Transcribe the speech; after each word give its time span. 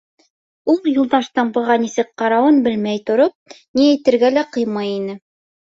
Ул, 0.73 0.79
Юлдаштың 0.91 1.51
быға 1.59 1.77
нисек 1.85 2.11
ҡарауын 2.23 2.59
белмәй 2.69 3.05
тороп, 3.11 3.61
ни 3.79 3.89
әйтергә 3.93 4.37
лә 4.39 4.51
ҡыймай 4.59 4.97
ине. 5.01 5.21